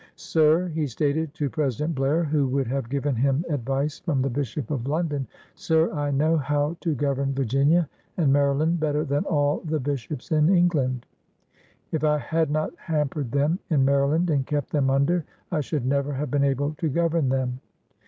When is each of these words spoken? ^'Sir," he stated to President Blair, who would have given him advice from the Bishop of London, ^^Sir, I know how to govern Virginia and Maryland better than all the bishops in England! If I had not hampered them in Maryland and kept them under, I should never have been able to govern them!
^'Sir," 0.17 0.71
he 0.71 0.87
stated 0.87 1.31
to 1.35 1.47
President 1.47 1.93
Blair, 1.93 2.23
who 2.23 2.47
would 2.47 2.65
have 2.65 2.89
given 2.89 3.15
him 3.15 3.45
advice 3.49 3.99
from 3.99 4.23
the 4.23 4.31
Bishop 4.31 4.71
of 4.71 4.87
London, 4.87 5.27
^^Sir, 5.55 5.93
I 5.95 6.09
know 6.09 6.37
how 6.37 6.75
to 6.79 6.95
govern 6.95 7.35
Virginia 7.35 7.87
and 8.17 8.33
Maryland 8.33 8.79
better 8.79 9.03
than 9.05 9.25
all 9.25 9.59
the 9.59 9.79
bishops 9.79 10.31
in 10.31 10.49
England! 10.49 11.05
If 11.91 12.03
I 12.03 12.17
had 12.17 12.49
not 12.49 12.73
hampered 12.77 13.31
them 13.31 13.59
in 13.69 13.85
Maryland 13.85 14.31
and 14.31 14.43
kept 14.43 14.71
them 14.71 14.89
under, 14.89 15.23
I 15.51 15.61
should 15.61 15.85
never 15.85 16.13
have 16.13 16.31
been 16.31 16.43
able 16.45 16.73
to 16.79 16.89
govern 16.89 17.29
them! 17.29 17.59